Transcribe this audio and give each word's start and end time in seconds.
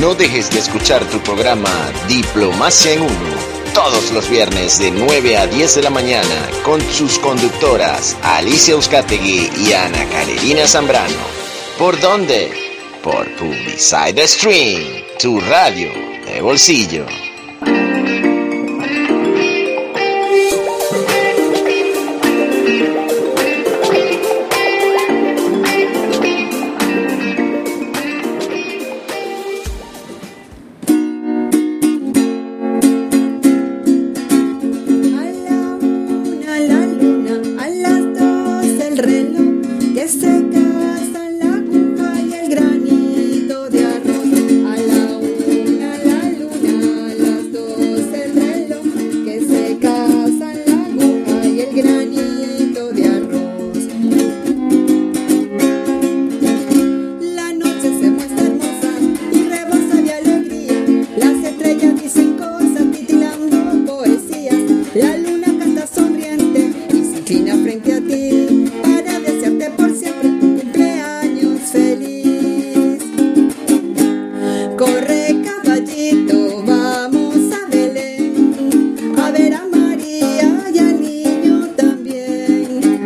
No 0.00 0.14
dejes 0.14 0.48
de 0.50 0.60
escuchar 0.60 1.04
tu 1.06 1.18
programa 1.20 1.70
Diplomacia 2.06 2.92
en 2.92 3.02
Uno 3.02 3.58
todos 3.74 4.12
los 4.12 4.30
viernes 4.30 4.78
de 4.78 4.92
9 4.92 5.36
a 5.36 5.46
10 5.48 5.74
de 5.74 5.82
la 5.82 5.90
mañana 5.90 6.48
con 6.62 6.80
sus 6.92 7.18
conductoras 7.18 8.16
Alicia 8.22 8.74
Euskategui 8.74 9.50
y 9.56 9.72
Ana 9.72 10.08
Carolina 10.08 10.68
Zambrano. 10.68 11.16
¿Por 11.78 12.00
dónde? 12.00 12.52
Por 13.02 13.28
Publicide 13.36 14.26
Stream, 14.28 15.02
tu 15.20 15.40
radio 15.40 15.90
de 16.26 16.42
bolsillo. 16.42 17.27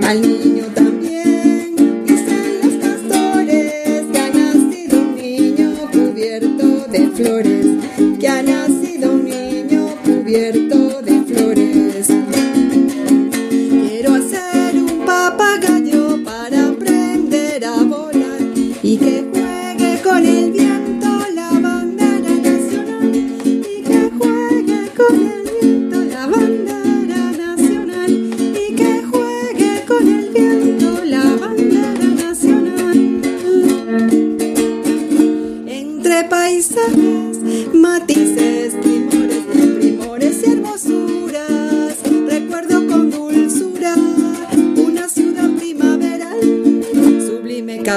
mal 0.02 0.20
niño. 0.20 0.61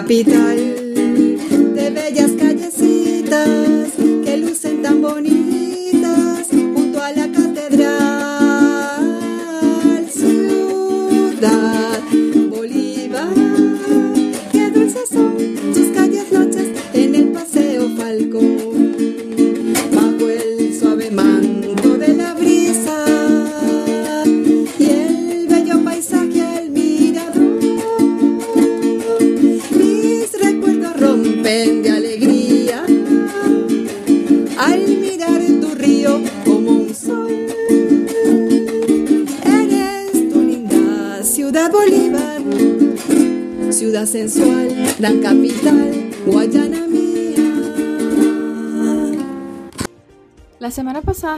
capital 0.02 0.58
de 1.74 1.90
bellas 1.90 2.32
callecitas 2.38 3.94
que 4.26 4.38
lucen 4.38 4.82
tan 4.82 5.02
bonitas. 5.02 5.35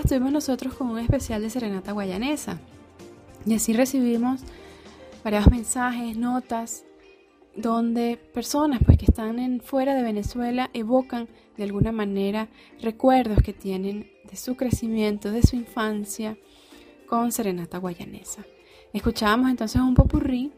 Estuvimos 0.02 0.32
nosotros 0.32 0.76
con 0.76 0.90
un 0.90 1.00
especial 1.00 1.42
de 1.42 1.50
Serenata 1.50 1.94
Guayanesa. 1.94 2.60
Y 3.44 3.56
así 3.56 3.74
recibimos 3.74 4.42
varios 5.24 5.50
mensajes, 5.50 6.16
notas, 6.16 6.86
donde 7.56 8.18
personas 8.18 8.82
pues, 8.86 9.00
que 9.00 9.06
están 9.06 9.60
fuera 9.62 9.96
de 9.96 10.04
Venezuela 10.04 10.70
evocan 10.74 11.28
de 11.58 11.64
alguna 11.64 11.92
manera 11.92 12.50
recuerdos 12.80 13.42
que 13.42 13.54
tienen 13.54 14.12
de 14.30 14.36
su 14.36 14.56
crecimiento, 14.56 15.32
de 15.32 15.42
su 15.42 15.56
infancia 15.56 16.38
con 17.08 17.32
Serenata 17.32 17.80
Guayanesa. 17.80 18.46
Escuchábamos 18.94 19.50
entonces 19.50 19.82
un 19.82 19.96
popurrí 19.96 20.52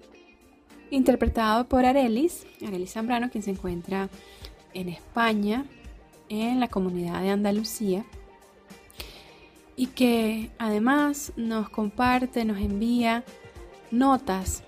interpretado 0.92 1.68
por 1.68 1.86
Arelis, 1.86 2.46
Arelis 2.66 2.94
Zambrano, 2.94 3.30
quien 3.30 3.44
se 3.44 3.52
encuentra 3.52 4.10
en 4.74 4.90
España, 4.90 5.66
en 6.30 6.60
la 6.60 6.68
comunidad 6.68 7.22
de 7.22 7.32
Andalucía 7.32 8.06
y 9.76 9.88
que 9.88 10.52
además 10.60 11.32
nos 11.38 11.70
comparte, 11.70 12.44
nos 12.44 12.60
envía 12.60 13.24
notas 13.92 14.64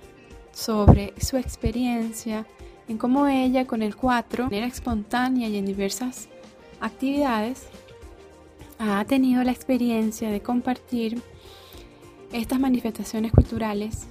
sobre 0.53 1.13
su 1.19 1.37
experiencia 1.37 2.45
en 2.88 2.97
cómo 2.97 3.27
ella 3.27 3.67
con 3.67 3.81
el 3.81 3.95
4, 3.95 4.45
de 4.45 4.49
manera 4.49 4.67
espontánea 4.67 5.49
y 5.49 5.57
en 5.57 5.65
diversas 5.65 6.29
actividades, 6.79 7.67
ha 8.79 9.03
tenido 9.05 9.43
la 9.43 9.51
experiencia 9.51 10.31
de 10.31 10.41
compartir 10.41 11.21
estas 12.31 12.59
manifestaciones 12.59 13.31
culturales 13.31 14.07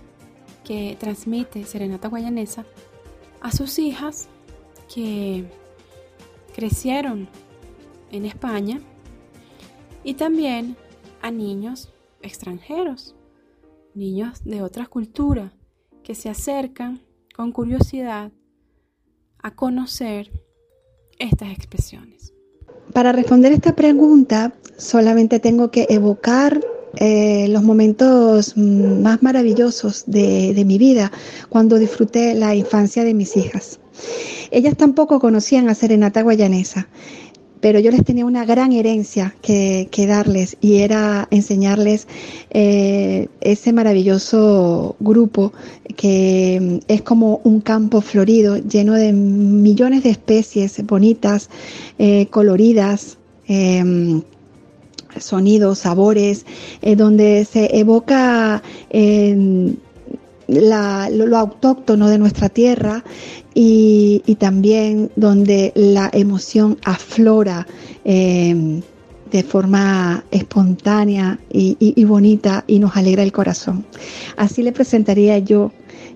que 0.64 0.96
transmite 0.98 1.64
Serenata 1.64 2.08
Guayanesa 2.08 2.64
a 3.40 3.52
sus 3.52 3.78
hijas 3.78 4.28
que 4.92 5.44
crecieron 6.54 7.28
en 8.10 8.24
España 8.24 8.80
y 10.04 10.14
también 10.14 10.76
a 11.22 11.30
niños 11.30 11.92
extranjeros, 12.22 13.14
niños 13.94 14.44
de 14.44 14.62
otra 14.62 14.86
cultura 14.86 15.52
que 16.02 16.14
se 16.14 16.28
acercan 16.28 17.00
con 17.34 17.52
curiosidad 17.52 18.32
a 19.42 19.54
conocer 19.54 20.30
estas 21.18 21.50
expresiones. 21.52 22.34
Para 22.92 23.12
responder 23.12 23.52
esta 23.52 23.76
pregunta, 23.76 24.52
solamente 24.76 25.38
tengo 25.38 25.70
que 25.70 25.86
evocar 25.88 26.60
eh, 26.96 27.46
los 27.48 27.62
momentos 27.62 28.56
más 28.56 29.22
maravillosos 29.22 30.04
de, 30.06 30.62
mi 30.66 30.78
vida, 30.78 31.10
cuando 31.48 31.78
disfruté 31.78 32.34
la 32.34 32.54
infancia 32.54 33.04
de 33.04 33.14
mis 33.14 33.36
hijas. 33.36 33.80
Ellas 34.50 34.76
tampoco 34.76 35.20
conocían 35.20 35.68
a 35.68 35.74
Serenata 35.74 36.22
Guayanesa 36.22 36.88
pero 37.60 37.78
yo 37.78 37.90
les 37.90 38.04
tenía 38.04 38.24
una 38.24 38.44
gran 38.44 38.72
herencia 38.72 39.34
que, 39.42 39.88
darles 40.08 40.56
y 40.60 40.78
era 40.78 41.28
enseñarles 41.30 42.08
eh, 42.50 43.28
ese 43.40 43.72
maravilloso 43.72 44.96
grupo 44.98 45.52
que 45.96 46.80
es 46.88 47.02
como 47.02 47.40
un 47.44 47.60
campo 47.60 48.00
florido 48.00 48.56
lleno 48.56 48.94
de 48.94 49.12
millones 49.12 50.02
de 50.02 50.10
especies 50.10 50.84
bonitas, 50.86 51.50
eh, 51.98 52.26
coloridas. 52.30 53.18
Sonidos, 55.18 55.80
sabores, 55.80 56.46
eh, 56.82 56.96
donde 56.96 57.46
se 57.50 57.78
evoca 57.78 58.62
lo, 60.48 61.36
autóctono 61.38 62.08
de 62.08 62.18
nuestra 62.18 62.48
tierra 62.48 63.04
y, 63.54 64.36
también 64.38 65.10
donde 65.16 65.72
la 65.74 66.10
emoción 66.12 66.78
aflora 66.84 67.66
eh, 68.04 68.80
de 69.30 69.42
forma 69.42 70.24
espontánea 70.30 71.38
y, 71.50 72.04
bonita 72.04 72.64
y 72.66 72.78
nos 72.78 72.96
alegra 72.96 73.22
el 73.22 73.32
corazón. 73.32 73.84
Así 74.36 74.62
le 74.62 74.72
presentaría 74.72 75.38
yo 75.38 75.72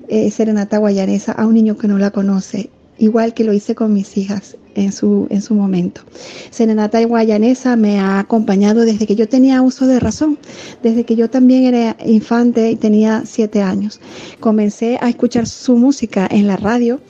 eh, 0.08 0.31
Serenata 0.31 0.79
Guayanesa 0.79 1.32
a 1.32 1.47
un 1.47 1.55
niño 1.55 1.76
que 1.76 1.88
no 1.88 1.99
la 1.99 2.11
conoce, 2.11 2.70
igual 2.99 3.35
que 3.35 3.44
lo 3.44 3.52
hice 3.52 3.75
con 3.75 3.93
mis 3.93 4.17
hijas 4.17 4.56
en 4.75 4.93
su, 4.93 5.26
en 5.31 5.43
su 5.43 5.55
momento. 5.55 6.02
Serenata 6.50 7.05
Guayanesa 7.05 7.76
me 7.76 7.99
ha 8.00 8.19
acompañado 8.19 8.85
desde 8.85 9.06
que 9.06 9.17
yo 9.17 9.29
tenía 9.29 9.62
uso 9.62 9.87
de 9.87 10.00
razón, 10.00 10.38
desde 10.82 11.05
que 11.05 11.17
yo 11.17 11.31
también 11.31 11.64
era 11.64 11.96
infante 12.05 12.70
y 12.70 12.76
tenía 12.76 13.23
siete 13.25 13.62
años. 13.62 14.00
Comencé 14.41 14.99
a 15.00 15.08
escuchar 15.08 15.46
su 15.46 15.76
música 15.76 16.26
en 16.31 16.46
la 16.46 16.56
radio. 16.56 17.00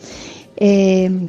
Eh, 0.56 1.28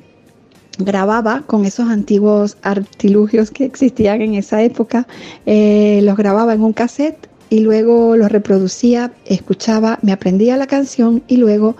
grababa 0.77 1.43
con 1.45 1.65
esos 1.65 1.89
antiguos 1.89 2.57
artilugios 2.61 3.51
que 3.51 3.65
existían 3.65 4.21
en 4.21 4.35
esa 4.35 4.61
época, 4.61 5.07
eh, 5.45 6.01
los 6.03 6.17
grababa 6.17 6.53
en 6.53 6.61
un 6.61 6.73
cassette 6.73 7.29
y 7.49 7.59
luego 7.59 8.17
los 8.17 8.31
reproducía, 8.31 9.13
escuchaba, 9.25 9.99
me 10.01 10.11
aprendía 10.11 10.57
la 10.57 10.67
canción 10.67 11.23
y 11.27 11.37
luego 11.37 11.75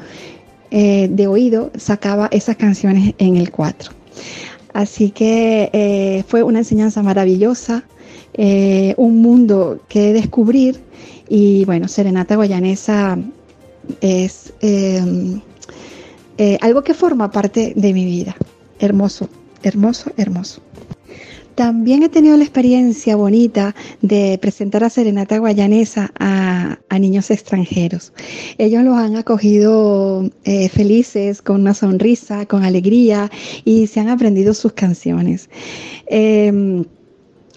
eh, 0.71 1.07
de 1.09 1.27
oído 1.27 1.71
sacaba 1.77 2.27
esas 2.31 2.55
canciones 2.57 3.13
en 3.17 3.37
el 3.37 3.51
4. 3.51 3.91
Así 4.73 5.11
que 5.11 5.69
eh, 5.71 6.23
fue 6.27 6.43
una 6.43 6.59
enseñanza 6.59 7.01
maravillosa, 7.01 7.83
un 8.97 9.21
mundo 9.21 9.79
que 9.87 10.11
descubrir 10.11 10.81
y 11.29 11.63
bueno, 11.63 11.87
Serenata 11.87 12.35
Guayanesa 12.35 13.17
es 14.01 14.53
algo 16.59 16.83
que 16.83 16.93
forma 16.93 17.31
parte 17.31 17.71
de 17.77 17.93
mi 17.93 18.03
vida 18.03 18.35
hermoso, 18.79 19.29
hermoso, 19.63 20.11
hermoso. 20.17 20.61
También 21.55 22.03
he 22.03 22.09
tenido 22.09 22.35
la 22.35 22.43
experiencia 22.43 23.15
bonita 23.15 23.75
de 24.01 24.37
presentar 24.41 24.83
a 24.83 24.89
Serenata 24.89 25.37
Guayanesa 25.37 26.11
a, 26.19 26.54
niños 26.99 27.29
extranjeros. 27.31 28.13
Ellos 28.57 28.83
los 28.83 28.97
han 28.97 29.15
acogido 29.15 30.29
eh, 30.43 30.69
felices, 30.69 31.41
con 31.41 31.61
una 31.61 31.73
sonrisa, 31.73 32.45
con 32.45 32.63
alegría 32.63 33.29
y 33.63 33.87
se 33.87 33.99
han 33.99 34.09
aprendido 34.09 34.53
sus 34.53 34.73
canciones. 34.73 35.49
Em, 36.07 36.85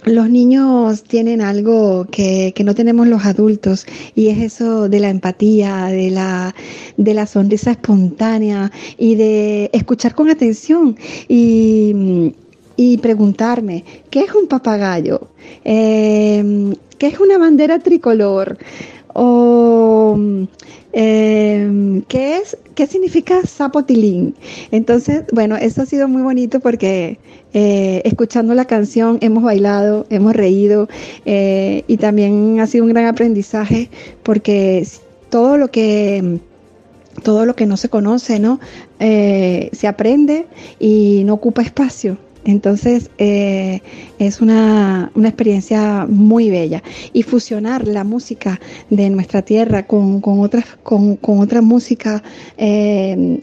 los 0.04 0.30
niños 0.30 1.02
tienen 1.02 1.40
algo 1.40 2.06
que, 2.10 2.54
no 2.64 2.74
tenemos 2.74 3.08
los 3.08 3.24
adultos 3.24 3.84
y 4.14 4.28
es 4.28 4.38
eso 4.38 4.88
de 4.88 5.00
la 5.00 5.10
empatía, 5.10 5.86
de 5.86 6.10
la, 6.10 6.54
de 6.96 7.14
la 7.14 7.26
sonrisa 7.26 7.72
espontánea 7.72 8.70
y 8.96 9.16
de 9.16 9.70
escuchar 9.72 10.14
con 10.14 10.30
atención 10.30 10.96
y, 11.28 12.34
preguntarme, 13.02 13.84
¿qué 14.10 14.20
es 14.20 14.34
un 14.34 14.46
papagayo? 14.46 15.28
Eh, 15.64 16.72
¿Qué 16.96 17.06
es 17.06 17.20
una 17.20 17.38
bandera 17.38 17.78
tricolor? 17.78 18.58
O 19.14 20.18
eh, 20.92 22.02
¿qué 22.08 22.38
es? 22.38 22.56
¿Qué 22.74 22.86
significa 22.86 23.42
zapotilín? 23.46 24.34
Entonces, 24.70 25.24
bueno, 25.32 25.56
eso 25.56 25.82
ha 25.82 25.86
sido 25.86 26.08
muy 26.08 26.22
bonito 26.22 26.60
porque 26.60 27.18
eh, 27.52 28.02
escuchando 28.04 28.54
la 28.54 28.64
canción 28.64 29.18
hemos 29.20 29.42
bailado, 29.42 30.06
hemos 30.10 30.34
reído 30.34 30.88
eh, 31.24 31.84
y 31.86 31.96
también 31.96 32.60
ha 32.60 32.66
sido 32.66 32.84
un 32.84 32.90
gran 32.90 33.06
aprendizaje 33.06 33.90
porque 34.22 34.86
todo 35.30 35.56
lo 35.58 35.70
que 35.70 36.40
todo 37.22 37.46
lo 37.46 37.56
que 37.56 37.66
no 37.66 37.76
se 37.76 37.88
conoce, 37.88 38.38
¿no? 38.38 38.60
Eh, 39.00 39.70
se 39.72 39.88
aprende 39.88 40.46
y 40.78 41.22
no 41.24 41.34
ocupa 41.34 41.62
espacio. 41.62 42.16
Entonces 42.44 43.10
eh, 43.18 43.80
es 44.18 44.40
una, 44.40 45.10
experiencia 45.16 46.06
muy 46.08 46.50
bella. 46.50 46.82
Y 47.12 47.22
fusionar 47.22 47.86
la 47.86 48.04
música 48.04 48.60
de 48.90 49.10
nuestra 49.10 49.42
tierra 49.42 49.86
con, 49.86 50.22
otras, 50.24 50.64
con, 50.82 51.18
otra 51.22 51.62
música 51.62 52.22
eh, 52.56 53.40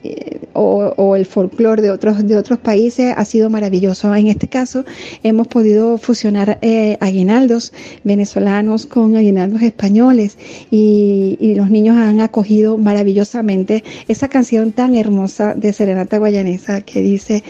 o, 0.54 1.16
el 1.16 1.26
folclore 1.26 1.82
de 1.82 1.92
otros, 1.92 2.28
de 2.28 2.38
otros 2.38 2.60
países 2.60 3.14
ha 3.16 3.26
sido 3.26 3.50
maravilloso. 3.50 4.14
En 4.16 4.28
este 4.28 4.48
caso 4.48 4.86
hemos 5.24 5.48
podido 5.48 5.98
fusionar 5.98 6.58
eh, 6.62 6.98
aguinaldos 7.00 7.74
venezolanos 8.04 8.86
con 8.86 9.16
aguinaldos 9.16 9.62
españoles 9.62 10.38
y, 10.72 11.38
y 11.40 11.56
los 11.56 11.70
niños 11.70 11.98
han 11.98 12.22
acogido 12.22 12.78
maravillosamente 12.78 13.84
esa 14.08 14.28
canción 14.28 14.72
tan 14.72 14.96
hermosa 14.96 15.54
de 15.54 15.74
Serenata 15.74 16.18
Guayanesa 16.18 16.82
que 16.82 17.02
dice 17.02 17.44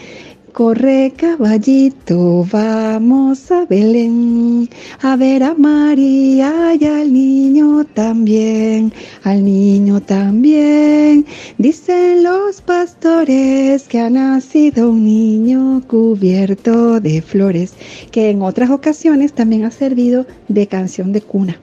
Corre 0.56 1.12
caballito, 1.14 2.46
vamos 2.50 3.50
a 3.50 3.66
Belén, 3.66 4.70
a 5.02 5.14
ver 5.14 5.42
a 5.42 5.52
María 5.52 6.74
y 6.80 6.82
al 6.86 7.12
niño 7.12 7.84
también, 7.84 8.90
al 9.22 9.44
niño 9.44 10.00
también. 10.00 11.26
Dicen 11.58 12.22
los 12.22 12.62
pastores 12.62 13.86
que 13.86 14.00
ha 14.00 14.08
nacido 14.08 14.92
un 14.92 15.04
niño 15.04 15.82
cubierto 15.86 17.00
de 17.00 17.20
flores, 17.20 17.74
que 18.10 18.30
en 18.30 18.40
otras 18.40 18.70
ocasiones 18.70 19.34
también 19.34 19.66
ha 19.66 19.70
servido 19.70 20.24
de 20.48 20.66
canción 20.66 21.12
de 21.12 21.20
cuna. 21.20 21.60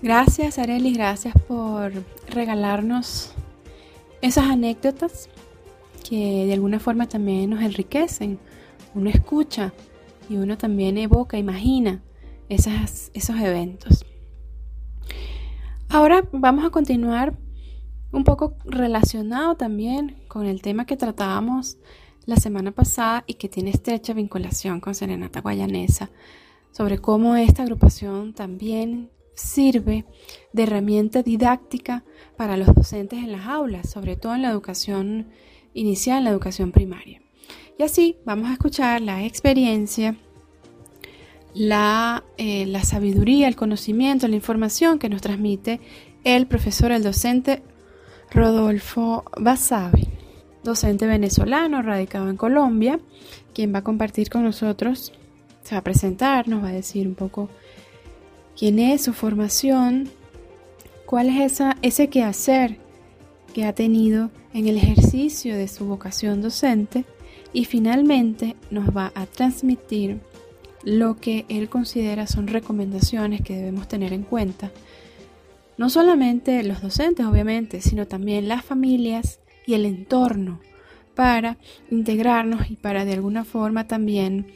Gracias 0.00 0.58
Areli, 0.58 0.94
gracias 0.94 1.34
por 1.46 1.92
regalarnos 2.30 3.34
esas 4.22 4.46
anécdotas 4.46 5.28
de 6.16 6.52
alguna 6.52 6.78
forma 6.78 7.08
también 7.08 7.50
nos 7.50 7.62
enriquecen. 7.62 8.38
Uno 8.94 9.10
escucha 9.10 9.72
y 10.28 10.36
uno 10.36 10.58
también 10.58 10.98
evoca, 10.98 11.38
imagina 11.38 12.02
esas, 12.48 13.10
esos 13.14 13.36
eventos. 13.36 14.04
Ahora 15.88 16.24
vamos 16.32 16.64
a 16.64 16.70
continuar 16.70 17.36
un 18.12 18.24
poco 18.24 18.56
relacionado 18.64 19.56
también 19.56 20.16
con 20.28 20.46
el 20.46 20.62
tema 20.62 20.86
que 20.86 20.96
tratábamos 20.96 21.78
la 22.26 22.36
semana 22.36 22.70
pasada 22.70 23.24
y 23.26 23.34
que 23.34 23.48
tiene 23.48 23.70
estrecha 23.70 24.12
vinculación 24.12 24.80
con 24.80 24.94
Serenata 24.94 25.40
Guayanesa, 25.40 26.10
sobre 26.70 26.98
cómo 26.98 27.36
esta 27.36 27.62
agrupación 27.62 28.32
también 28.32 29.10
sirve 29.34 30.04
de 30.52 30.62
herramienta 30.62 31.22
didáctica 31.22 32.04
para 32.36 32.56
los 32.56 32.74
docentes 32.74 33.18
en 33.18 33.32
las 33.32 33.46
aulas, 33.46 33.90
sobre 33.90 34.16
todo 34.16 34.34
en 34.34 34.42
la 34.42 34.50
educación 34.50 35.28
inicial 35.74 36.24
la 36.24 36.30
educación 36.30 36.72
primaria. 36.72 37.20
Y 37.78 37.82
así 37.82 38.16
vamos 38.24 38.50
a 38.50 38.52
escuchar 38.52 39.00
la 39.00 39.24
experiencia, 39.24 40.16
la, 41.54 42.24
eh, 42.36 42.66
la 42.66 42.84
sabiduría, 42.84 43.48
el 43.48 43.56
conocimiento, 43.56 44.28
la 44.28 44.36
información 44.36 44.98
que 44.98 45.08
nos 45.08 45.22
transmite 45.22 45.80
el 46.24 46.46
profesor, 46.46 46.92
el 46.92 47.02
docente 47.02 47.62
Rodolfo 48.30 49.24
Basabe, 49.38 50.06
docente 50.62 51.06
venezolano 51.06 51.82
radicado 51.82 52.30
en 52.30 52.36
Colombia, 52.36 53.00
quien 53.52 53.74
va 53.74 53.80
a 53.80 53.84
compartir 53.84 54.30
con 54.30 54.44
nosotros, 54.44 55.12
se 55.62 55.74
va 55.74 55.80
a 55.80 55.84
presentar, 55.84 56.48
nos 56.48 56.62
va 56.62 56.68
a 56.68 56.72
decir 56.72 57.06
un 57.06 57.14
poco 57.14 57.48
quién 58.56 58.78
es, 58.78 59.02
su 59.02 59.12
formación, 59.12 60.08
cuál 61.06 61.28
es 61.28 61.52
esa, 61.52 61.76
ese 61.82 62.08
quehacer 62.08 62.78
que 63.52 63.64
ha 63.64 63.74
tenido 63.74 64.30
en 64.52 64.66
el 64.66 64.76
ejercicio 64.76 65.56
de 65.56 65.68
su 65.68 65.86
vocación 65.86 66.42
docente 66.42 67.04
y 67.52 67.64
finalmente 67.66 68.56
nos 68.70 68.96
va 68.96 69.12
a 69.14 69.26
transmitir 69.26 70.20
lo 70.84 71.16
que 71.16 71.44
él 71.48 71.68
considera 71.68 72.26
son 72.26 72.48
recomendaciones 72.48 73.42
que 73.42 73.54
debemos 73.54 73.86
tener 73.88 74.12
en 74.12 74.22
cuenta. 74.22 74.72
No 75.78 75.90
solamente 75.90 76.62
los 76.64 76.82
docentes, 76.82 77.24
obviamente, 77.26 77.80
sino 77.80 78.06
también 78.06 78.48
las 78.48 78.64
familias 78.64 79.38
y 79.66 79.74
el 79.74 79.86
entorno 79.86 80.60
para 81.14 81.58
integrarnos 81.90 82.70
y 82.70 82.76
para 82.76 83.04
de 83.04 83.12
alguna 83.12 83.44
forma 83.44 83.86
también 83.86 84.46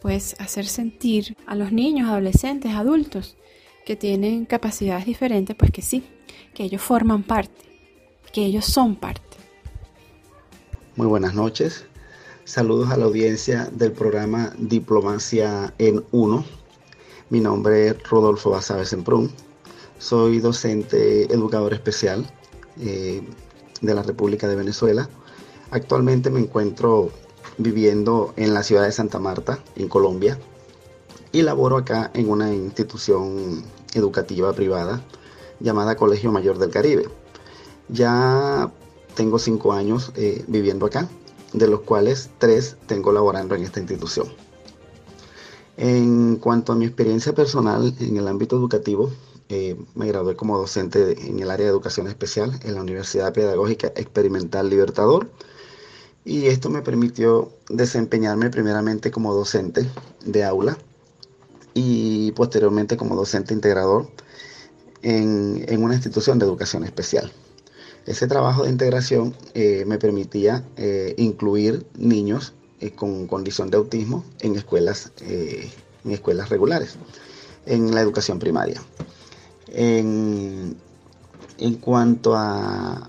pues 0.00 0.36
hacer 0.38 0.66
sentir 0.66 1.36
a 1.46 1.54
los 1.54 1.72
niños, 1.72 2.08
adolescentes, 2.08 2.72
adultos 2.72 3.36
que 3.84 3.96
tienen 3.96 4.44
capacidades 4.44 5.06
diferentes, 5.06 5.54
pues 5.56 5.70
que 5.70 5.82
sí, 5.82 6.02
que 6.54 6.64
ellos 6.64 6.82
forman 6.82 7.22
parte 7.22 7.75
ellos 8.44 8.64
son 8.64 8.96
parte. 8.96 9.22
Muy 10.96 11.06
buenas 11.06 11.34
noches. 11.34 11.84
Saludos 12.44 12.90
a 12.90 12.96
la 12.96 13.06
audiencia 13.06 13.68
del 13.72 13.92
programa 13.92 14.52
Diplomacia 14.58 15.74
en 15.78 16.04
Uno. 16.12 16.44
Mi 17.28 17.40
nombre 17.40 17.88
es 17.88 18.02
Rodolfo 18.08 18.50
Basabe 18.50 18.86
Semprún. 18.86 19.32
Soy 19.98 20.38
docente 20.38 21.24
educador 21.32 21.74
especial 21.74 22.24
eh, 22.80 23.22
de 23.80 23.94
la 23.94 24.02
República 24.02 24.46
de 24.48 24.56
Venezuela. 24.56 25.08
Actualmente 25.70 26.30
me 26.30 26.40
encuentro 26.40 27.10
viviendo 27.58 28.32
en 28.36 28.54
la 28.54 28.62
ciudad 28.62 28.84
de 28.84 28.92
Santa 28.92 29.18
Marta, 29.18 29.58
en 29.74 29.88
Colombia, 29.88 30.38
y 31.32 31.42
laboro 31.42 31.78
acá 31.78 32.10
en 32.14 32.30
una 32.30 32.54
institución 32.54 33.64
educativa 33.94 34.52
privada 34.52 35.02
llamada 35.60 35.96
Colegio 35.96 36.30
Mayor 36.30 36.58
del 36.58 36.70
Caribe. 36.70 37.08
Ya 37.88 38.70
tengo 39.14 39.38
cinco 39.38 39.72
años 39.72 40.12
eh, 40.16 40.44
viviendo 40.48 40.86
acá, 40.86 41.08
de 41.52 41.68
los 41.68 41.80
cuales 41.80 42.30
tres 42.38 42.76
tengo 42.86 43.12
laborando 43.12 43.54
en 43.54 43.62
esta 43.62 43.80
institución. 43.80 44.28
En 45.76 46.36
cuanto 46.36 46.72
a 46.72 46.76
mi 46.76 46.86
experiencia 46.86 47.34
personal 47.34 47.94
en 48.00 48.16
el 48.16 48.28
ámbito 48.28 48.56
educativo, 48.56 49.10
eh, 49.48 49.76
me 49.94 50.08
gradué 50.08 50.34
como 50.34 50.58
docente 50.58 51.28
en 51.28 51.38
el 51.38 51.50
área 51.50 51.66
de 51.66 51.70
educación 51.70 52.08
especial 52.08 52.58
en 52.64 52.74
la 52.74 52.82
Universidad 52.82 53.32
Pedagógica 53.32 53.88
Experimental 53.94 54.68
Libertador 54.68 55.30
y 56.24 56.48
esto 56.48 56.68
me 56.68 56.82
permitió 56.82 57.52
desempeñarme 57.68 58.50
primeramente 58.50 59.12
como 59.12 59.32
docente 59.32 59.88
de 60.24 60.44
aula 60.44 60.76
y 61.74 62.32
posteriormente 62.32 62.96
como 62.96 63.14
docente 63.14 63.54
integrador 63.54 64.08
en, 65.02 65.64
una 65.80 65.94
institución 65.94 66.40
de 66.40 66.46
educación 66.46 66.82
especial. 66.82 67.30
Ese 68.06 68.28
trabajo 68.28 68.64
de 68.64 68.70
integración 68.70 69.34
eh, 69.54 69.84
me 69.86 69.98
permitía 69.98 70.64
eh, 70.76 71.14
incluir 71.18 71.86
niños 71.98 72.54
con 72.94 73.26
condición 73.26 73.70
de 73.70 73.78
autismo 73.78 74.22
en 74.40 74.54
escuelas, 74.54 75.10
en 75.20 76.12
escuelas 76.12 76.50
regulares, 76.50 76.96
en 77.64 77.94
la 77.94 78.02
educación 78.02 78.38
primaria. 78.38 78.80
En, 79.68 80.76
cuanto 81.80 82.36
a, 82.36 83.08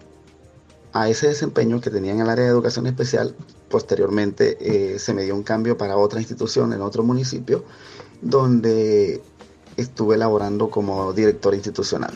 a, 0.93 1.09
ese 1.09 1.27
desempeño 1.27 1.79
que 1.81 1.89
tenía 1.89 2.13
en 2.13 2.21
el 2.21 2.29
área 2.29 2.45
de 2.45 2.51
educación 2.51 2.87
especial, 2.87 3.35
posteriormente 3.69 4.57
eh, 4.59 4.99
se 4.99 5.13
me 5.13 5.23
dio 5.23 5.35
un 5.35 5.43
cambio 5.43 5.77
para 5.77 5.97
otra 5.97 6.19
institución 6.19 6.73
en 6.73 6.81
otro 6.81 7.03
municipio, 7.03 7.63
donde 8.21 9.21
estuve 9.75 10.17
laborando 10.17 10.69
como 10.69 11.13
director 11.13 11.53
institucional 11.53 12.13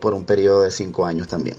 por 0.00 0.14
un 0.14 0.24
periodo 0.24 0.62
de 0.62 0.70
cinco 0.70 1.06
años 1.06 1.28
también. 1.28 1.56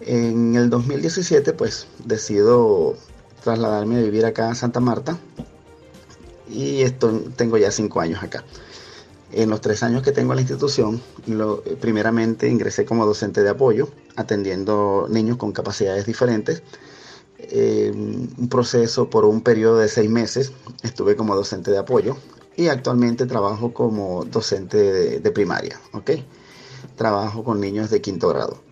En 0.00 0.56
el 0.56 0.68
2017, 0.68 1.52
pues 1.52 1.86
decido 2.04 2.96
trasladarme 3.42 3.98
a 3.98 4.02
vivir 4.02 4.24
acá 4.26 4.50
a 4.50 4.54
Santa 4.54 4.80
Marta 4.80 5.18
y 6.48 6.82
esto, 6.82 7.22
tengo 7.36 7.56
ya 7.56 7.70
cinco 7.70 8.00
años 8.00 8.22
acá. 8.22 8.44
En 9.32 9.48
los 9.48 9.60
tres 9.62 9.82
años 9.82 10.02
que 10.02 10.12
tengo 10.12 10.32
en 10.32 10.36
la 10.36 10.42
institución, 10.42 11.00
lo, 11.26 11.62
primeramente 11.80 12.48
ingresé 12.48 12.84
como 12.84 13.06
docente 13.06 13.42
de 13.42 13.48
apoyo, 13.48 13.88
atendiendo 14.16 15.06
niños 15.08 15.38
con 15.38 15.52
capacidades 15.52 16.04
diferentes. 16.04 16.62
Eh, 17.38 17.90
un 17.92 18.48
proceso 18.48 19.08
por 19.08 19.24
un 19.24 19.40
periodo 19.40 19.78
de 19.78 19.88
seis 19.88 20.10
meses, 20.10 20.52
estuve 20.82 21.16
como 21.16 21.34
docente 21.34 21.70
de 21.70 21.78
apoyo 21.78 22.16
y 22.56 22.68
actualmente 22.68 23.26
trabajo 23.26 23.72
como 23.72 24.24
docente 24.24 25.20
de, 25.20 25.30
primaria, 25.30 25.80
¿ok? 25.92 26.10
Trabajo 26.96 27.44
con 27.44 27.60
niños 27.60 27.90
de 27.90 28.00
quinto 28.00 28.28
grado. 28.28 28.62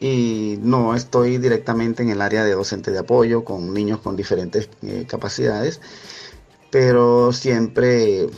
Y 0.00 0.58
no 0.62 0.94
estoy 0.94 1.38
directamente 1.38 2.02
en 2.02 2.10
el 2.10 2.22
área 2.22 2.44
de 2.44 2.52
docente 2.52 2.90
de 2.90 3.00
apoyo 3.00 3.44
con 3.44 3.74
niños 3.74 4.00
con 4.00 4.16
diferentes 4.16 4.70
eh, 4.82 5.04
capacidades, 5.06 5.80
pero 6.70 7.32
siempre 7.32 8.28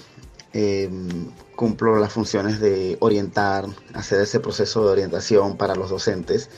Em, 0.55 1.31
cumplo 1.57 1.99
las 1.99 2.13
funciones 2.13 2.61
de 2.61 2.99
orientar, 3.01 3.67
hacer 3.95 4.21
ese 4.21 4.39
proceso 4.41 4.85
de 4.85 4.91
orientación 4.91 5.57
para 5.57 5.75
los 5.75 5.89
docentes, 5.89 6.51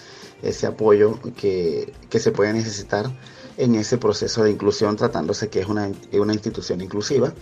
ese 0.42 0.66
apoyo 0.66 1.20
que, 1.36 1.92
se 2.10 2.32
puede 2.32 2.52
necesitar 2.52 3.06
en 3.56 3.76
ese 3.76 3.98
proceso 3.98 4.42
de 4.42 4.50
inclusión, 4.50 4.96
tratándose 4.96 5.48
que 5.48 5.60
es 5.60 5.68
una, 5.68 5.88
institución 6.32 6.80
inclusiva 6.80 7.32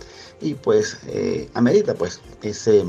y 0.41 0.53
pues 0.53 0.97
eh, 1.07 1.49
amerita 1.55 1.95
pues 1.95 2.21
ese, 2.43 2.83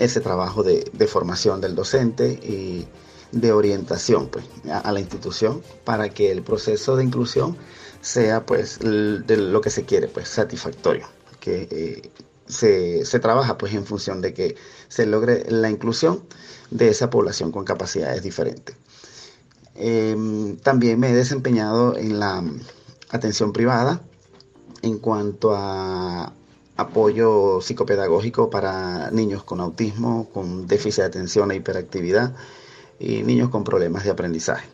ese 0.00 0.20
trabajo 0.20 0.62
de, 0.62 0.84
formación 1.06 1.60
del 1.60 1.74
docente 1.74 2.32
y 2.32 2.88
de 3.32 3.52
orientación 3.52 4.28
pues, 4.28 4.44
a, 4.68 4.90
la 4.90 4.98
institución 4.98 5.62
para 5.84 6.08
que 6.08 6.32
el 6.32 6.42
proceso 6.42 6.96
de 6.96 7.04
inclusión 7.04 7.56
sea 8.00 8.44
pues 8.44 8.78
de 8.80 9.36
lo 9.36 9.60
que 9.60 9.70
se 9.70 9.84
quiere 9.84 10.08
pues 10.08 10.28
satisfactorio 10.28 11.06
que 11.38 11.68
eh, 11.70 12.10
se, 12.46 13.18
trabaja 13.20 13.58
pues 13.58 13.74
en 13.74 13.86
función 13.86 14.20
de 14.20 14.34
que 14.34 14.56
se 14.88 15.06
logre 15.06 15.44
la 15.48 15.70
inclusión 15.70 16.22
de 16.70 16.88
esa 16.88 17.10
población 17.10 17.52
con 17.52 17.64
capacidades 17.64 18.22
diferentes. 18.22 18.76
Em, 19.74 20.56
también 20.58 21.00
me 21.00 21.10
he 21.10 21.14
desempeñado 21.14 21.96
en 21.96 22.18
la 22.18 22.44
atención 23.10 23.52
privada 23.52 24.02
en 24.82 24.98
cuanto 24.98 25.54
a 25.54 26.32
apoyo 26.80 27.60
psicopedagógico 27.60 28.50
para 28.50 29.10
niños 29.10 29.44
con 29.44 29.60
autismo, 29.60 30.28
con 30.32 30.66
déficit 30.66 31.02
de 31.02 31.06
atención 31.06 31.50
e 31.50 31.56
hiperactividad 31.56 32.34
y 32.98 33.22
niños 33.22 33.50
con 33.50 33.64
problemas 33.64 34.04
de 34.04 34.10
aprendizaje. 34.10 34.68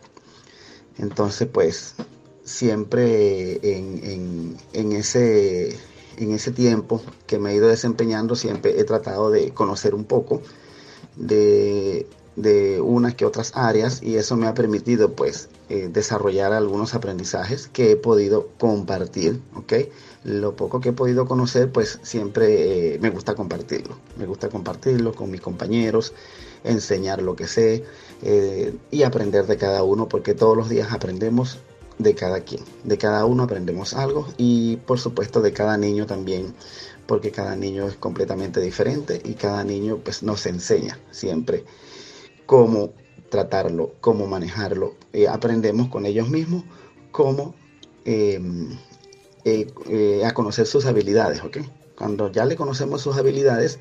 Entonces, 0.97 1.47
pues, 1.47 1.95
siempre 2.43 3.59
en 3.63 4.91
ese 4.91 5.77
en 6.17 6.31
ese 6.31 6.51
tiempo 6.51 7.01
que 7.25 7.39
me 7.39 7.51
he 7.51 7.55
ido 7.55 7.67
desempeñando 7.67 8.35
siempre 8.35 8.79
he 8.79 8.83
tratado 8.83 9.29
de 9.31 9.51
conocer 9.51 9.93
un 9.95 10.03
poco 10.03 10.41
de, 11.15 12.05
unas 12.83 13.15
que 13.15 13.25
otras 13.25 13.51
áreas 13.55 14.01
y 14.03 14.17
eso 14.17 14.35
me 14.35 14.47
ha 14.47 14.53
permitido 14.53 15.13
pues 15.13 15.49
eh, 15.69 15.89
desarrollar 15.91 16.53
algunos 16.53 16.93
aprendizajes 16.93 17.67
que 17.67 17.91
he 17.91 17.95
podido 17.95 18.49
compartir. 18.59 19.41
Lo 20.23 20.55
poco 20.55 20.79
que 20.79 20.89
he 20.89 20.93
podido 20.93 21.25
conocer 21.25 21.71
pues 21.71 21.99
siempre 22.03 22.95
eh, 22.95 22.99
me 22.99 23.09
gusta 23.09 23.35
compartirlo, 23.35 23.97
me 24.17 24.25
gusta 24.25 24.49
compartirlo 24.49 25.13
con 25.13 25.31
mis 25.31 25.41
compañeros, 25.41 26.13
enseñar 26.63 27.21
lo 27.21 27.35
que 27.35 27.47
sé 27.47 27.83
eh, 28.23 28.75
y 28.91 29.03
aprender 29.03 29.45
de 29.45 29.57
cada 29.57 29.83
uno 29.83 30.09
porque 30.09 30.33
todos 30.33 30.57
los 30.57 30.69
días 30.69 30.91
aprendemos 30.91 31.59
de 31.97 32.15
cada 32.15 32.41
quien. 32.41 32.63
De 32.83 32.97
cada 32.97 33.25
uno 33.25 33.43
aprendemos 33.43 33.93
algo 33.93 34.27
y 34.37 34.77
por 34.77 34.99
supuesto 34.99 35.41
de 35.41 35.53
cada 35.53 35.77
niño 35.77 36.05
también, 36.05 36.53
porque 37.05 37.31
cada 37.31 37.55
niño 37.55 37.87
es 37.87 37.95
completamente 37.95 38.59
diferente 38.59 39.21
y 39.23 39.33
cada 39.33 39.63
niño 39.63 39.99
pues 40.03 40.23
nos 40.23 40.45
enseña 40.45 40.99
siempre 41.11 41.63
cómo 42.45 42.93
tratarlo, 43.29 43.93
cómo 44.01 44.27
manejarlo. 44.27 44.95
Eh, 45.13 45.27
aprendemos 45.27 45.89
con 45.89 46.05
ellos 46.05 46.29
mismos 46.29 46.63
cómo 47.11 47.55
em, 48.05 48.77
eh, 49.49 49.67
eh, 49.89 50.25
a 50.25 50.33
conocer 50.33 50.65
sus 50.65 50.85
habilidades, 50.85 51.43
¿ok? 51.43 51.57
Cuando 51.97 52.31
ya 52.31 52.45
le 52.45 52.55
conocemos 52.55 53.01
sus 53.01 53.17
habilidades, 53.17 53.79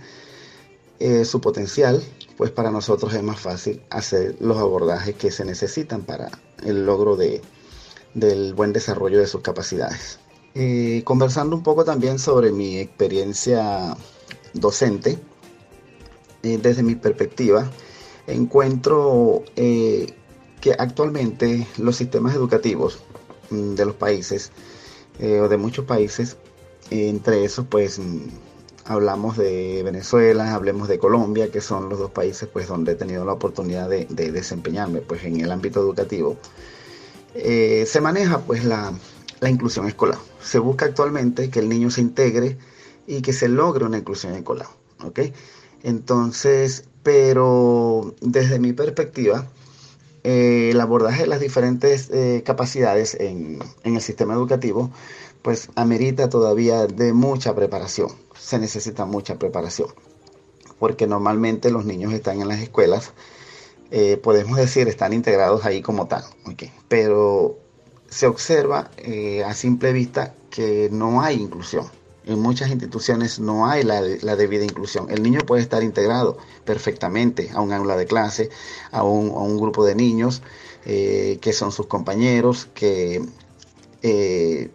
su 1.26 1.42
potencial, 1.42 2.02
pues 2.38 2.50
para 2.50 2.70
nosotros 2.70 3.12
es 3.12 3.22
más 3.22 3.38
fácil 3.38 3.82
hacer 3.90 4.34
los 4.40 4.56
abordajes 4.56 5.14
que 5.14 5.30
se 5.30 5.44
necesitan 5.44 6.00
para 6.00 6.30
el 6.64 6.86
logro 6.86 7.16
de, 7.16 7.42
del 8.14 8.54
buen 8.54 8.72
desarrollo 8.72 9.18
de 9.18 9.26
sus 9.26 9.42
capacidades. 9.42 10.18
conversando 11.04 11.54
un 11.54 11.62
poco 11.62 11.84
también 11.84 12.18
sobre 12.18 12.50
mi 12.50 12.78
experiencia 12.78 13.94
docente, 14.54 15.18
eh, 16.46 16.58
desde 16.62 16.82
mi 16.82 16.94
perspectiva, 16.94 17.68
encuentro 18.28 19.42
eh, 19.56 20.14
que 20.60 20.72
actualmente 20.78 21.66
los 21.78 21.96
sistemas 21.96 22.36
educativos 22.36 23.00
mm, 23.50 23.74
de 23.74 23.84
los 23.84 23.96
países 23.96 24.52
eh, 25.18 25.40
o 25.40 25.48
de 25.48 25.56
muchos 25.56 25.84
países, 25.84 26.36
entre 26.90 27.44
esos 27.44 27.66
pues 27.66 27.98
mm, 27.98 28.20
hablamos 28.84 29.36
de 29.36 29.82
Venezuela, 29.82 30.54
hablemos 30.54 30.88
de 30.88 30.98
Colombia, 30.98 31.50
que 31.50 31.60
son 31.60 31.88
los 31.88 31.98
dos 31.98 32.10
países 32.10 32.48
pues 32.52 32.68
donde 32.68 32.92
he 32.92 32.94
tenido 32.96 33.24
la 33.24 33.32
oportunidad 33.32 33.88
de, 33.88 34.06
de 34.08 34.32
desempeñarme 34.32 35.00
pues 35.00 35.24
en 35.24 35.40
el 35.40 35.50
ámbito 35.50 35.80
educativo. 35.80 36.36
Eh, 37.38 37.84
se 37.86 38.00
maneja 38.00 38.40
pues 38.40 38.64
la, 38.64 38.92
inclusión 39.46 39.86
escolar. 39.86 40.18
Se 40.42 40.58
busca 40.58 40.86
actualmente 40.86 41.50
que 41.50 41.60
el 41.60 41.68
niño 41.68 41.90
se 41.90 42.00
integre 42.00 42.56
y 43.06 43.20
que 43.20 43.32
se 43.32 43.48
logre 43.48 43.84
una 43.84 43.98
inclusión 43.98 44.34
escolar. 44.34 44.68
¿ok? 45.04 45.20
Entonces, 45.82 46.84
pero 47.02 48.14
desde 48.20 48.58
mi 48.58 48.72
perspectiva, 48.72 49.46
eh, 50.26 50.70
el 50.72 50.80
abordaje 50.80 51.22
de 51.22 51.28
las 51.28 51.38
diferentes 51.38 52.10
eh, 52.10 52.42
capacidades 52.44 53.14
en, 53.14 53.60
en, 53.84 53.94
el 53.94 54.00
sistema 54.00 54.34
educativo, 54.34 54.90
pues 55.42 55.68
amerita 55.76 56.28
todavía 56.28 56.88
de 56.88 57.12
mucha 57.12 57.54
preparación. 57.54 58.08
Se 58.36 58.58
necesita 58.58 59.04
mucha 59.04 59.38
preparación, 59.38 59.88
porque 60.80 61.06
normalmente 61.06 61.70
los 61.70 61.84
niños 61.84 62.12
están 62.12 62.40
en 62.40 62.48
las 62.48 62.60
escuelas 62.60 63.12
eh, 63.92 64.16
podemos 64.16 64.56
decir, 64.56 64.88
están 64.88 65.12
integrados 65.12 65.64
ahí 65.64 65.80
como 65.80 66.08
tal. 66.08 66.24
Pero 66.88 67.56
se 68.08 68.26
observa 68.26 68.90
a 69.46 69.54
simple 69.54 69.92
vista 69.92 70.34
que 70.50 70.88
no 70.90 71.22
hay 71.22 71.40
inclusión. 71.40 71.86
En 72.26 72.40
muchas 72.40 72.70
instituciones 72.70 73.38
no 73.38 73.66
hay 73.66 73.84
la, 73.84 74.02
debida 74.36 74.64
inclusión. 74.64 75.10
El 75.10 75.22
niño 75.22 75.40
puede 75.46 75.62
estar 75.62 75.82
integrado 75.82 76.38
perfectamente 76.64 77.50
a 77.54 77.60
un 77.60 77.72
aula 77.72 77.96
de 77.96 78.06
clase, 78.06 78.50
a 78.90 79.04
un, 79.04 79.56
grupo 79.56 79.84
de 79.84 79.94
niños 79.94 80.42
eh, 80.84 81.38
que 81.40 81.52
son 81.52 81.70
sus 81.70 81.86
compañeros, 81.86 82.68
que, 82.74 83.24
que 84.02 84.70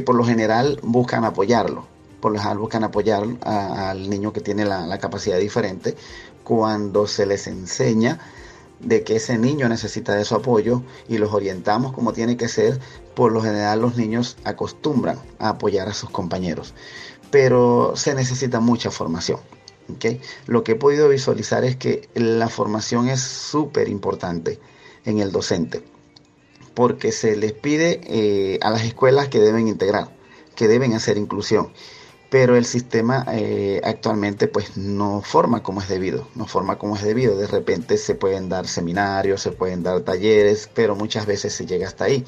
por 0.00 0.14
lo 0.14 0.24
general 0.24 0.78
buscan 0.82 1.24
apoyarlo. 1.24 1.86
Por 2.20 2.32
lo 2.32 2.38
general 2.38 2.58
buscan 2.58 2.84
apoyar 2.84 3.24
al 3.42 4.08
niño 4.08 4.32
que 4.32 4.40
tiene 4.40 4.64
la 4.64 4.98
capacidad 4.98 5.38
diferente 5.38 5.96
cuando 6.44 7.06
se 7.06 7.26
les 7.26 7.46
enseña 7.46 8.18
de 8.82 9.02
que 9.02 9.16
ese 9.16 9.38
niño 9.38 9.68
necesita 9.68 10.14
de 10.14 10.24
su 10.24 10.34
apoyo 10.34 10.82
y 11.08 11.18
los 11.18 11.32
orientamos 11.32 11.92
como 11.92 12.12
tiene 12.12 12.36
que 12.36 12.48
ser, 12.48 12.80
por 13.14 13.32
lo 13.32 13.42
general 13.42 13.80
los 13.80 13.96
niños 13.96 14.36
acostumbran 14.44 15.18
a 15.38 15.50
apoyar 15.50 15.88
a 15.88 15.94
sus 15.94 16.10
compañeros. 16.10 16.74
Pero 17.30 17.92
se 17.96 18.14
necesita 18.14 18.60
mucha 18.60 18.90
formación. 18.90 19.40
Lo 20.46 20.62
que 20.62 20.72
he 20.72 20.76
podido 20.76 21.08
visualizar 21.08 21.64
es 21.64 21.76
que 21.76 22.08
la 22.14 22.48
formación 22.48 23.08
es 23.08 23.20
súper 23.20 23.88
importante 23.88 24.60
en 25.04 25.18
el 25.18 25.32
docente, 25.32 25.82
porque 26.74 27.12
se 27.12 27.36
les 27.36 27.52
pide 27.52 28.00
eh, 28.04 28.58
a 28.62 28.70
las 28.70 28.84
escuelas 28.84 29.28
que 29.28 29.40
deben 29.40 29.66
integrar, 29.66 30.10
que 30.54 30.68
deben 30.68 30.94
hacer 30.94 31.16
inclusión 31.16 31.72
pero 32.30 32.56
el 32.56 32.64
sistema 32.64 33.26
eh, 33.32 33.80
actualmente 33.84 34.46
pues 34.46 34.76
no 34.76 35.20
forma 35.20 35.64
como 35.64 35.80
es 35.80 35.88
debido, 35.88 36.28
no 36.36 36.46
forma 36.46 36.78
como 36.78 36.94
es 36.94 37.02
debido. 37.02 37.36
De 37.36 37.48
repente 37.48 37.98
se 37.98 38.14
pueden 38.14 38.48
dar 38.48 38.68
seminarios, 38.68 39.42
se 39.42 39.50
pueden 39.50 39.82
dar 39.82 40.00
talleres, 40.02 40.70
pero 40.72 40.94
muchas 40.94 41.26
veces 41.26 41.52
se 41.52 41.66
llega 41.66 41.88
hasta 41.88 42.04
ahí. 42.04 42.24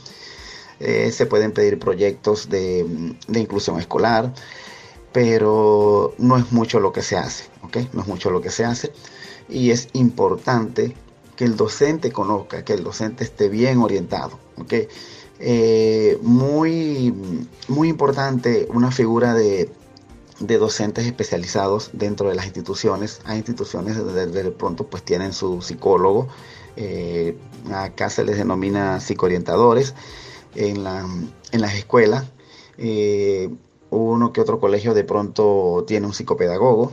Eh, 0.81 1.13
se 1.13 1.27
pueden 1.27 1.53
pedir 1.53 1.79
proyectos 1.79 2.49
de, 2.49 2.85
inclusión 3.33 3.79
escolar, 3.79 4.35
pero 5.13 6.15
no 6.19 6.37
es 6.37 6.51
mucho 6.51 6.81
lo 6.81 6.93
que 6.93 7.03
se 7.03 7.17
hace, 7.17 7.45
¿ok? 7.63 7.77
No 7.93 8.03
es 8.03 8.09
mucho 8.09 8.31
lo 8.31 8.41
que 8.41 8.51
se 8.51 8.65
hace 8.65 8.93
y 9.49 9.71
es 9.71 9.89
importante 9.93 10.97
que 11.37 11.45
el 11.45 11.57
docente 11.57 12.11
conozca, 12.11 12.65
que 12.65 12.73
el 12.73 12.83
docente 12.83 13.23
esté 13.23 13.49
bien 13.49 13.79
orientado, 13.79 14.41
¿ok? 14.59 14.75
Eh, 15.39 16.19
muy, 16.23 17.15
muy 17.69 17.89
importante 17.89 18.67
una 18.71 18.91
figura 18.91 19.35
de, 19.35 19.71
de 20.41 20.59
docentes 20.59 21.07
especializados 21.07 21.91
dentro 21.93 22.29
de 22.29 22.35
las 22.35 22.47
instituciones. 22.47 23.21
Hay 23.25 23.39
instituciones 23.39 23.97
de, 23.97 24.27
de 24.27 24.51
pronto 24.51 24.87
pues 24.87 25.03
tienen 25.03 25.33
su 25.33 25.63
psicólogo, 25.63 26.29
eh, 26.77 27.37
acá 27.73 28.11
se 28.11 28.25
les 28.25 28.37
denomina 28.37 29.01
psicoorientadores 29.01 29.95
en, 30.55 30.85
la, 30.85 31.07
en 31.53 31.61
las 31.61 31.75
escuelas. 31.75 32.27
Eh, 32.79 33.51
uno 33.91 34.33
que 34.33 34.41
otro 34.41 34.59
colegio 34.59 34.95
de 34.95 35.05
pronto 35.05 35.85
tiene 35.87 36.07
un 36.07 36.15
psicopedagogo. 36.15 36.93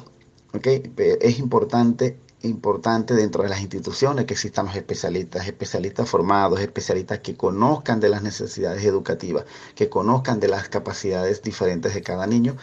¿okay? 0.54 0.92
Es 1.22 1.40
importante 1.40 2.18
importante 2.42 3.16
dentro 3.16 3.44
de 3.44 3.50
las 3.50 3.60
instituciones 3.60 4.26
que 4.26 4.34
existan 4.34 4.68
los 4.68 4.76
especialistas, 4.76 5.46
especialistas 5.46 6.10
formados, 6.10 6.62
especialistas 6.62 7.20
que 7.20 7.36
conozcan 7.36 8.00
de 8.00 8.10
las 8.10 8.24
necesidades 8.24 8.86
educativas, 8.86 9.46
que 9.76 9.90
conozcan 9.90 10.40
de 10.40 10.48
las 10.48 10.70
capacidades 10.70 11.42
diferentes 11.42 11.94
de 11.94 12.02
cada 12.02 12.28
niño 12.28 12.56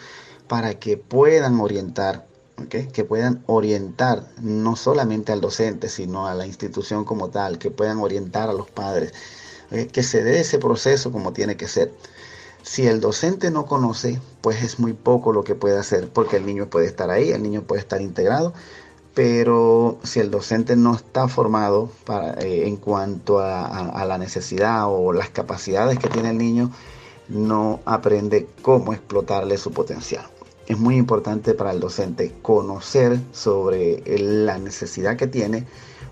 para 0.47 0.75
que 0.75 0.97
puedan 0.97 1.59
orientar, 1.59 2.25
que 2.69 3.03
puedan 3.03 3.43
orientar 3.45 4.27
no 4.41 4.75
solamente 4.75 5.31
al 5.31 5.41
docente, 5.41 5.89
sino 5.89 6.27
a 6.27 6.33
la 6.33 6.47
institución 6.47 7.05
como 7.05 7.29
tal, 7.29 7.59
que 7.59 7.71
puedan 7.71 7.99
orientar 7.99 8.49
a 8.49 8.53
los 8.53 8.69
padres, 8.69 9.13
que 9.91 10.03
se 10.03 10.23
dé 10.23 10.39
ese 10.39 10.59
proceso 10.59 11.11
como 11.11 11.33
tiene 11.33 11.57
que 11.57 11.67
ser. 11.67 11.93
Si 12.63 12.85
el 12.85 12.99
docente 12.99 13.51
no 13.51 13.65
conoce, 13.65 14.19
pues 14.41 14.61
es 14.63 14.79
muy 14.79 14.93
poco 14.93 15.31
lo 15.31 15.43
que 15.43 15.55
puede 15.55 15.77
hacer, 15.77 16.09
porque 16.09 16.37
el 16.37 16.45
niño 16.45 16.69
puede 16.69 16.87
estar 16.87 17.09
ahí, 17.09 17.31
el 17.31 17.41
niño 17.41 17.61
puede 17.63 17.81
estar 17.81 18.01
integrado, 18.01 18.53
pero 19.13 19.97
si 20.03 20.19
el 20.19 20.29
docente 20.29 20.75
no 20.75 20.95
está 20.95 21.27
formado 21.27 21.89
eh, 22.39 22.63
en 22.67 22.77
cuanto 22.77 23.39
a, 23.39 24.05
la 24.05 24.17
necesidad 24.17 24.85
o 24.87 25.13
las 25.13 25.29
capacidades 25.29 25.97
que 25.97 26.09
tiene 26.09 26.31
el 26.31 26.37
niño, 26.37 26.71
no 27.29 27.79
aprende 27.85 28.47
cómo 28.61 28.93
explotarle 28.93 29.57
su 29.57 29.71
potencial 29.71 30.25
es 30.67 30.77
muy 30.77 30.97
importante 30.97 31.53
para 31.53 31.71
el 31.71 31.79
docente 31.79 32.33
conocer 32.41 33.19
sobre 33.31 34.03
la 34.19 34.57
necesidad 34.57 35.15
que 35.15 35.27
tiene 35.27 35.65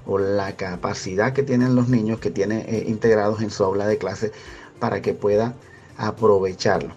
o 0.05 0.17
la 0.17 0.55
capacidad 0.55 1.33
que 1.33 1.43
tienen 1.43 1.75
los 1.75 1.89
niños 1.89 2.19
que 2.19 2.31
tiene 2.31 2.65
eh, 2.67 2.85
integrados 2.87 3.41
en 3.41 3.49
su 3.49 3.63
aula 3.63 3.87
de 3.87 3.97
clase 3.97 4.31
para 4.79 5.01
que 5.01 5.13
pueda 5.13 5.55
aprovecharlo. 5.97 6.93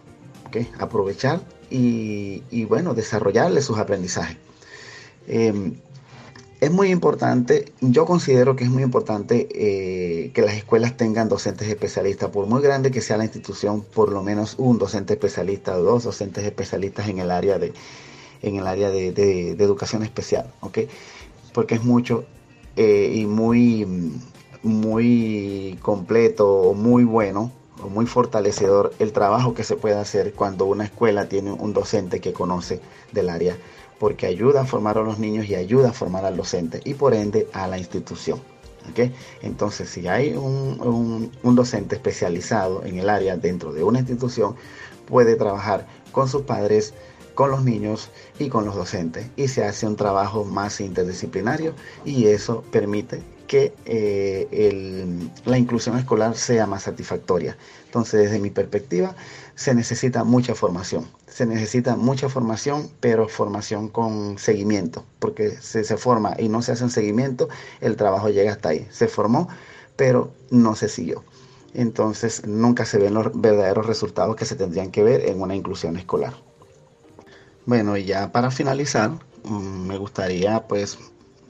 Aprovechar 0.79 1.41
y, 1.71 2.65
bueno, 2.65 2.95
desarrollarle 2.95 3.61
sus 3.61 3.79
aprendizajes. 3.79 4.39
Em, 5.27 5.75
es 6.61 6.73
muy 6.73 6.91
importante, 6.91 7.73
yo 7.81 8.05
considero 8.05 8.57
que 8.57 8.65
es 8.65 8.71
muy 8.71 8.83
importante 8.83 9.49
eh, 9.53 10.33
que 10.33 10.43
las 10.43 10.55
escuelas 10.55 10.97
tengan 10.97 11.29
docentes 11.29 11.69
especialistas, 11.69 12.31
por 12.31 12.47
muy 12.47 12.61
grande 12.61 12.91
que 12.91 13.01
sea 13.01 13.17
la 13.17 13.25
institución, 13.25 13.83
por 13.83 14.11
lo 14.11 14.23
menos 14.23 14.57
un 14.59 14.79
docente 14.79 15.15
especialista 15.15 15.77
dos 15.77 16.03
docentes 16.05 16.45
especialistas 16.45 17.09
en 17.09 17.21
el 17.21 17.31
área 17.31 17.59
de, 17.59 17.73
en 18.43 18.57
el 18.57 18.67
área 18.67 18.91
de, 18.91 19.51
educación 19.53 20.03
especial, 20.03 20.53
¿ok? 20.61 20.79
Porque 21.53 21.77
es 21.77 21.85
mucho 21.85 22.25
eh, 22.75 23.13
y 23.15 23.27
muy, 23.27 24.13
muy 24.63 25.79
completo 25.81 26.75
muy 26.75 27.05
bueno 27.05 27.53
muy 27.91 28.07
fortalecedor 28.07 28.93
el 28.99 29.13
trabajo 29.13 29.55
que 29.55 29.63
se 29.63 29.77
puede 29.77 29.95
hacer 29.95 30.33
cuando 30.33 30.67
una 30.67 30.85
escuela 30.85 31.29
tiene 31.29 31.53
un 31.53 31.73
docente 31.73 32.21
que 32.21 32.33
conoce 32.33 32.81
del 33.13 33.29
área 33.29 33.57
porque 33.99 34.27
ayuda 34.27 34.63
a 34.63 34.67
formar 34.67 34.99
a 34.99 35.03
los 35.03 35.19
niños 35.19 35.47
y 35.47 35.55
ayuda 35.55 35.91
a 35.91 35.93
formar 35.93 36.25
al 36.25 36.37
docente 36.37 36.81
y 36.85 36.95
por 36.95 37.15
ende 37.15 37.49
a 37.53 37.67
la 37.67 37.79
institución. 37.79 38.41
Entonces, 39.43 39.91
si 39.91 40.09
hay 40.09 40.35
un, 40.35 41.31
docente 41.43 41.97
especializado 41.97 42.85
en 42.85 42.99
el 42.99 43.09
área 43.09 43.37
dentro 43.37 43.73
de 43.73 43.85
una 43.85 43.99
institución, 43.99 44.57
puede 45.07 45.37
trabajar 45.37 45.87
con 46.13 46.29
sus 46.29 46.43
padres, 46.43 46.95
con 47.35 47.51
los 47.51 47.65
niños 47.65 48.11
y 48.39 48.49
con 48.49 48.65
los 48.65 48.75
docentes 48.75 49.29
y 49.37 49.49
se 49.49 49.65
hace 49.65 49.87
un 49.87 49.97
trabajo 49.97 50.45
más 50.45 50.81
interdisciplinario 50.81 51.75
y 52.05 52.27
eso 52.27 52.65
permite 52.73 53.23
que 53.49 53.75
eh, 53.87 55.29
la 55.45 55.59
inclusión 55.59 55.99
escolar 55.99 56.37
sea 56.37 56.67
más 56.67 56.85
satisfactoria. 56.85 57.57
Entonces, 57.87 58.21
desde 58.21 58.39
mi 58.39 58.51
perspectiva, 58.51 59.17
se 59.57 59.75
necesita 59.75 60.23
mucha 60.23 60.55
formación. 60.55 61.09
Se 61.27 61.47
necesita 61.47 61.97
mucha 61.97 62.29
formación, 62.29 62.91
pero 63.01 63.27
formación 63.27 63.89
con 63.89 64.39
seguimiento, 64.39 65.05
porque 65.19 65.57
si 65.61 65.83
se 65.83 65.97
forma 65.97 66.37
y 66.39 66.49
no 66.49 66.63
se 66.63 66.73
hace 66.73 66.85
un 66.85 66.91
seguimiento, 66.91 67.49
el 67.81 67.97
trabajo 67.97 68.29
llega 68.29 68.53
hasta 68.53 68.69
ahí. 68.69 68.87
Se 68.91 69.09
formó, 69.09 69.49
pero 69.97 70.31
no 70.51 70.77
se 70.77 70.89
siguió. 70.89 71.25
Entonces, 71.75 72.47
nunca 72.47 72.85
se 72.85 72.99
ven 72.99 73.15
los 73.15 73.29
verdaderos 73.41 73.87
resultados 73.87 74.37
que 74.37 74.45
se 74.45 74.57
tendrían 74.57 74.91
que 74.91 75.03
ver 75.03 75.27
en 75.27 75.41
una 75.41 75.57
inclusión 75.57 75.97
escolar. 75.97 76.35
Bueno, 77.67 77.97
y 77.97 78.05
ya 78.05 78.31
para 78.31 78.51
finalizar, 78.51 79.11
mm, 79.45 79.87
me 79.87 79.99
gustaría 79.99 80.67
pues 80.69 80.99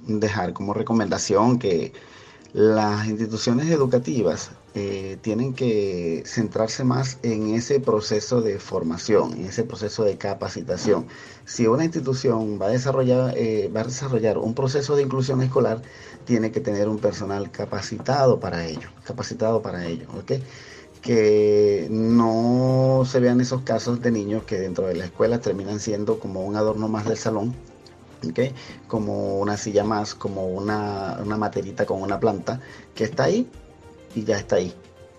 dejar 0.07 0.53
como 0.53 0.75
recomendación 0.75 1.59
que 1.59 1.93
las 2.53 3.07
instituciones 3.07 3.71
educativas 3.71 4.51
eh, 4.75 5.19
tienen 5.21 5.55
que 5.55 6.23
centrarse 6.27 6.85
más 6.85 7.19
en 7.23 7.55
ese 7.55 7.81
proceso 7.81 8.41
de 8.41 8.59
formación, 8.59 9.33
en 9.35 9.47
ese 9.47 9.65
proceso 9.65 10.05
de 10.05 10.17
capacitación. 10.17 11.07
Si 11.45 11.67
una 11.67 11.85
institución 11.85 12.59
va 12.61 12.67
a 12.67 12.71
desarrollar, 12.71 13.35
eh, 13.37 13.71
va 13.75 13.81
a 13.83 13.85
desarrollar 13.85 14.39
un 14.39 14.55
proceso 14.55 14.97
de 14.97 15.03
inclusión 15.03 15.43
escolar, 15.43 15.83
tiene 16.25 16.51
que 16.51 16.61
tener 16.61 16.89
un 16.89 16.99
personal 16.99 17.51
capacitado 17.51 18.41
para 18.41 18.67
ello, 18.67 18.89
capacitado 19.05 19.61
para 19.63 19.87
ello, 19.87 20.07
que 21.03 21.87
no 21.91 23.03
se 23.07 23.21
vean 23.21 23.41
esos 23.41 23.63
casos 23.63 24.01
de 24.01 24.11
niños 24.11 24.45
que 24.45 24.59
dentro 24.59 24.87
de 24.87 24.95
la 24.95 25.07
escuela 25.07 25.41
terminan 25.41 25.81
siendo 25.81 26.19
como 26.19 26.45
un 26.45 26.57
adorno 26.57 26.89
más 26.89 27.07
del 27.07 27.17
salón, 27.17 27.55
como 28.87 29.39
una 29.39 29.57
silla 29.57 29.85
más, 29.85 30.15
como 30.15 30.47
una, 30.47 31.19
una 31.25 31.37
materita 31.37 31.87
con 31.87 32.03
una 32.03 32.19
planta 32.19 32.61
que 32.95 33.05
está 33.05 33.25
ahí 33.25 33.49
y 34.15 34.25
ya 34.25 34.39
está 34.39 34.57
ahí. 34.57 34.75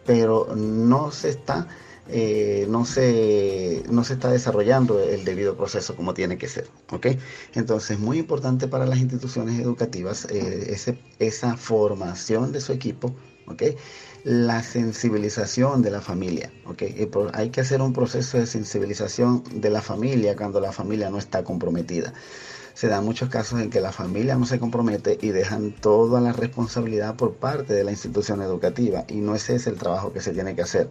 Pero 0.05 0.55
no 0.55 1.11
se 1.11 1.29
está, 1.29 1.67
eh, 2.07 2.65
no, 2.69 2.85
se, 2.85 3.83
no 3.89 4.03
se 4.03 4.13
está 4.13 4.31
desarrollando 4.31 4.99
el 4.99 5.23
debido 5.23 5.55
proceso 5.55 5.95
como 5.95 6.13
tiene 6.13 6.37
que 6.37 6.47
ser. 6.47 6.67
¿okay? 6.91 7.19
Entonces 7.53 7.91
es 7.91 7.99
muy 7.99 8.17
importante 8.17 8.67
para 8.67 8.85
las 8.85 8.99
instituciones 8.99 9.59
educativas 9.59 10.25
eh, 10.29 10.75
esa 11.19 11.57
formación 11.57 12.51
de 12.51 12.61
su 12.61 12.73
equipo. 12.73 13.13
¿okay? 13.47 13.75
la 14.23 14.61
sensibilización 14.63 15.81
de 15.81 15.91
la 15.91 16.01
familia. 16.01 16.51
¿okay? 16.65 17.09
Hay 17.33 17.49
que 17.49 17.61
hacer 17.61 17.81
un 17.81 17.93
proceso 17.93 18.37
de 18.37 18.45
sensibilización 18.45 19.43
de 19.61 19.69
la 19.69 19.81
familia 19.81 20.35
cuando 20.35 20.59
la 20.59 20.71
familia 20.71 21.09
no 21.09 21.17
está 21.17 21.43
comprometida 21.43 22.13
se 22.79 22.87
dan 22.87 23.03
muchos 23.03 23.27
casos 23.27 23.59
en 23.59 23.69
que 23.69 23.81
la 23.81 23.91
familia 23.91 24.37
no 24.37 24.45
se 24.45 24.57
compromete 24.57 25.17
y 25.21 25.31
dejan 25.31 25.73
toda 25.73 26.21
la 26.21 26.31
responsabilidad 26.31 27.17
por 27.17 27.33
parte 27.33 27.73
de 27.73 27.83
la 27.83 27.91
institución 27.91 28.41
educativa 28.41 29.03
y 29.09 29.15
no 29.15 29.35
ese 29.35 29.55
es 29.55 29.67
el 29.67 29.75
trabajo 29.75 30.13
que 30.13 30.21
se 30.21 30.31
tiene 30.31 30.55
que 30.55 30.61
hacer. 30.61 30.87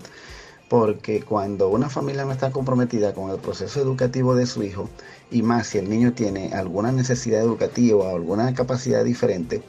Porque 0.69 1.23
cuando 1.23 1.71
una 1.71 1.89
familia 1.89 2.27
no 2.27 2.33
está 2.33 2.51
comprometida 2.51 3.15
con 3.15 3.31
el 3.31 3.39
proceso 3.39 3.81
educativo 3.81 4.35
de 4.35 4.45
su 4.45 4.63
hijo, 4.65 4.91
y 5.31 5.41
más 5.41 5.69
si 5.69 5.79
el 5.79 5.89
niño 5.89 6.13
tiene 6.13 6.53
alguna 6.53 6.93
necesidad 6.93 7.41
educativa 7.41 8.05
o 8.05 8.15
alguna 8.15 8.53
capacidad 8.53 9.03
diferente, 9.03 9.63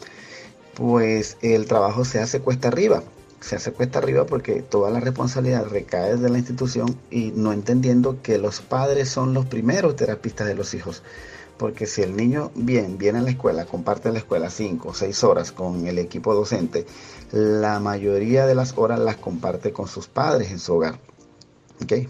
pues 0.74 1.38
el 1.42 1.68
trabajo 1.68 2.04
se 2.04 2.20
hace 2.20 2.42
cuesta 2.42 2.68
arriba. 2.68 3.02
Se 3.40 3.56
hace 3.56 3.72
cuesta 3.72 4.00
arriba 4.00 4.26
porque 4.26 4.62
toda 4.62 4.90
la 4.92 5.00
responsabilidad 5.00 5.68
recae 5.68 6.18
de 6.18 6.30
la 6.30 6.38
institución 6.38 6.98
y 7.10 7.32
no 7.34 7.54
entendiendo 7.54 8.22
que 8.22 8.38
los 8.38 8.60
padres 8.60 9.08
son 9.08 9.34
los 9.34 9.46
primeros 9.46 9.96
terapistas 9.96 10.48
de 10.48 10.56
los 10.56 10.74
hijos 10.74 11.02
Porque 11.60 11.86
si 11.88 12.02
el 12.02 12.16
niño 12.16 12.52
viene 12.56 13.20
a 13.20 13.22
la 13.22 13.32
escuela, 13.32 13.66
comparte 13.66 14.14
la 14.14 14.20
escuela 14.20 14.50
5 14.50 14.88
o 14.88 14.94
6 14.94 15.24
horas 15.26 15.52
con 15.52 15.86
el 15.88 16.00
equipo 16.00 16.34
docente, 16.34 16.86
la 17.34 17.82
mayoría 17.82 18.48
de 18.48 18.56
las 18.56 18.78
horas 18.78 18.98
las 18.98 19.18
comparte 19.18 19.74
con 19.74 19.90
sus 19.90 20.08
padres 20.08 20.52
en 20.52 20.60
su 20.60 20.76
hogar. 20.76 21.00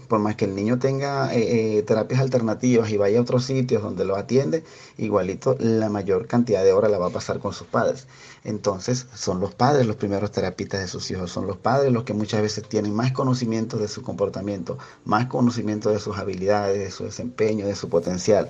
Por 0.08 0.18
más 0.18 0.34
que 0.34 0.46
el 0.46 0.54
niño 0.54 0.78
tenga 0.78 1.32
eh, 1.34 1.78
eh, 1.78 1.82
terapias 1.82 2.20
alternativas 2.20 2.90
y 2.90 2.96
vaya 2.96 3.18
a 3.18 3.22
otros 3.22 3.44
sitios 3.44 3.82
donde 3.82 4.04
lo 4.04 4.16
atiende, 4.16 4.64
igualito 4.98 5.56
la 5.58 5.88
mayor 5.88 6.26
cantidad 6.26 6.64
de 6.64 6.72
horas 6.72 6.90
la 6.90 6.98
va 6.98 7.06
a 7.06 7.10
pasar 7.10 7.38
con 7.38 7.52
sus 7.52 7.66
padres. 7.68 8.08
Entonces 8.44 9.06
son 9.14 9.40
los 9.40 9.54
padres 9.54 9.86
los 9.86 9.96
primeros 9.96 10.32
terapistas 10.32 10.80
de 10.80 10.88
sus 10.88 11.10
hijos, 11.10 11.30
son 11.30 11.46
los 11.46 11.56
padres 11.56 11.92
los 11.92 12.02
que 12.02 12.14
muchas 12.14 12.42
veces 12.42 12.68
tienen 12.68 12.94
más 12.94 13.12
conocimiento 13.12 13.78
de 13.78 13.86
su 13.86 14.02
comportamiento, 14.02 14.76
más 15.04 15.26
conocimiento 15.26 15.90
de 15.90 16.00
sus 16.00 16.18
habilidades, 16.18 16.78
de 16.78 16.90
su 16.90 17.04
desempeño, 17.04 17.66
de 17.66 17.76
su 17.76 17.88
potencial, 17.88 18.48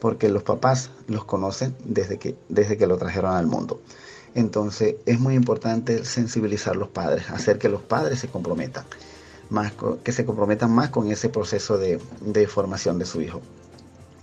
porque 0.00 0.28
los 0.28 0.42
papás 0.42 0.90
los 1.06 1.24
conocen 1.24 1.76
desde 1.84 2.18
que, 2.18 2.36
desde 2.48 2.76
que 2.76 2.86
lo 2.86 2.96
trajeron 2.96 3.34
al 3.34 3.46
mundo. 3.46 3.80
Entonces 4.34 4.96
es 5.06 5.20
muy 5.20 5.34
importante 5.34 6.04
sensibilizar 6.04 6.74
a 6.74 6.78
los 6.78 6.88
padres, 6.88 7.30
hacer 7.30 7.58
que 7.58 7.68
los 7.68 7.82
padres 7.82 8.20
se 8.20 8.28
comprometan 8.28 8.84
más 9.50 9.72
que 10.02 10.12
se 10.12 10.24
comprometan 10.24 10.72
más 10.72 10.90
con 10.90 11.10
ese 11.10 11.28
proceso 11.28 11.76
de, 11.76 11.98
formación 12.46 12.98
de 12.98 13.04
su 13.04 13.20
hijo. 13.20 13.40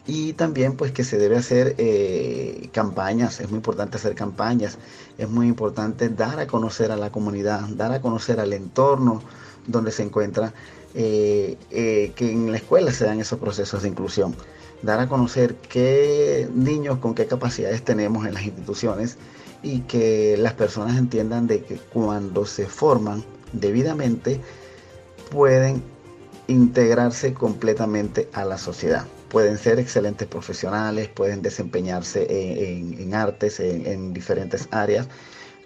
Y 0.07 0.33
también 0.33 0.77
pues 0.77 0.93
que 0.93 1.03
se 1.03 1.17
debe 1.17 1.35
hacer 1.35 1.75
eh, 1.77 2.69
campañas, 2.71 3.41
es 3.41 3.49
muy 3.49 3.57
importante 3.57 3.97
hacer 3.97 4.15
campañas, 4.15 4.77
es 5.17 5.29
muy 5.29 5.47
importante 5.47 6.07
dar 6.07 6.39
a 6.39 6.47
conocer 6.47 6.93
a 6.93 6.95
la 6.95 7.11
comunidad, 7.11 7.67
dar 7.75 7.91
a 7.91 8.01
conocer 8.01 8.39
al 8.39 8.53
entorno 8.53 9.21
donde 9.67 9.91
se 9.91 10.03
encuentra, 10.03 10.53
eh, 10.95 11.57
eh, 11.71 12.13
que 12.15 12.31
en 12.31 12.49
la 12.51 12.57
escuela 12.57 12.93
se 12.93 13.03
dan 13.03 13.19
esos 13.19 13.37
procesos 13.37 13.83
de 13.83 13.89
inclusión, 13.89 14.33
dar 14.81 14.99
a 14.99 15.07
conocer 15.07 15.55
qué 15.55 16.47
niños 16.53 16.99
con 16.99 17.15
qué 17.15 17.25
capacidades 17.25 17.83
tenemos 17.83 18.25
en 18.25 18.33
las 18.33 18.43
instituciones 18.43 19.17
y 19.63 19.81
que 19.81 20.37
las 20.37 20.53
personas 20.53 20.97
entiendan 20.97 21.47
de 21.47 21.63
que 21.63 21.77
cuando 21.77 22.45
se 22.45 22.67
forman 22.67 23.23
debidamente, 23.53 24.39
pueden 25.31 25.83
integrarse 26.47 27.33
completamente 27.33 28.29
a 28.33 28.45
la 28.45 28.57
sociedad. 28.57 29.05
Pueden 29.29 29.57
ser 29.57 29.79
excelentes 29.79 30.27
profesionales, 30.27 31.09
pueden 31.09 31.41
desempeñarse 31.41 32.25
en, 32.29 33.13
artes, 33.13 33.59
en, 33.59 34.13
diferentes 34.13 34.69
áreas, 34.71 35.07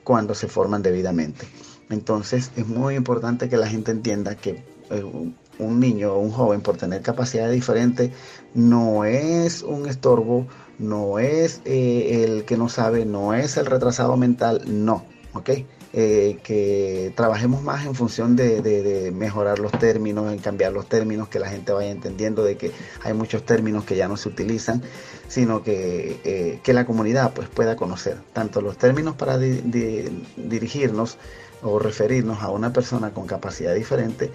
cuando 0.04 0.34
se 0.34 0.47
forman 0.47 0.82
debidamente. 0.82 1.45
Entonces 1.89 2.52
es 2.56 2.65
muy 2.65 2.95
importante 2.95 3.50
que 3.50 3.58
la 3.58 3.67
gente 3.67 3.91
entienda 3.91 4.36
que 4.36 4.63
eh, 4.89 5.34
un 5.60 5.80
niño 5.80 6.14
o 6.14 6.20
un 6.20 6.32
joven 6.32 6.62
por 6.62 6.78
tener 6.78 7.02
capacidades 7.02 7.54
diferentes 7.54 8.12
no 8.54 9.06
es 9.06 9.62
un 9.62 9.88
estorbo, 9.88 10.48
no 10.80 11.20
es 11.20 11.62
eh, 11.66 12.24
el 12.24 12.46
que 12.46 12.58
no 12.58 12.70
sabe, 12.70 13.06
no 13.06 13.34
es 13.34 13.58
el 13.58 13.66
retrasado 13.66 14.18
mental, 14.18 14.64
no, 14.66 15.06
¿ok? 15.34 15.50
Eh, 15.94 16.40
que 16.42 17.12
trabajemos 17.18 17.64
más 17.64 17.86
en 17.86 17.96
función 17.96 18.38
de, 18.38 19.12
mejorar 19.14 19.60
los 19.60 19.74
términos, 19.74 20.32
en 20.32 20.40
cambiar 20.40 20.72
los 20.72 20.88
términos, 20.88 21.28
que 21.28 21.38
la 21.38 21.50
gente 21.50 21.74
vaya 21.74 21.92
entendiendo 21.92 22.46
de 22.46 22.56
que 22.56 22.72
hay 23.04 23.14
muchos 23.14 23.46
términos 23.46 23.84
que 23.84 23.98
ya 23.98 24.08
no 24.08 24.16
se 24.16 24.30
utilizan, 24.30 24.82
sino 25.28 25.64
que, 25.64 26.22
eh, 26.24 26.62
que 26.64 26.74
la 26.74 26.86
comunidad 26.86 27.34
pues, 27.34 27.50
pueda 27.50 27.76
conocer 27.76 28.18
tanto 28.32 28.62
los 28.62 28.78
términos 28.78 29.16
para 29.16 29.38
dirigirnos 29.38 31.18
o 31.62 31.78
referirnos 31.78 32.42
a 32.42 32.50
una 32.52 32.72
persona 32.72 33.12
con 33.12 33.28
capacidad 33.28 33.76
diferente, 33.76 34.32